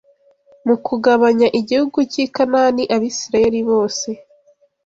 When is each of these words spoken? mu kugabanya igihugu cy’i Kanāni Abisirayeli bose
mu 0.65 0.75
kugabanya 0.85 1.47
igihugu 1.59 1.97
cy’i 2.11 2.27
Kanāni 2.35 2.83
Abisirayeli 2.95 3.61
bose 3.69 4.09